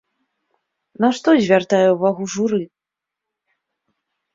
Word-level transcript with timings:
На 1.05 1.11
што 1.19 1.29
звяртае 1.43 1.85
ўвагу 1.99 2.23
журы? 2.39 2.61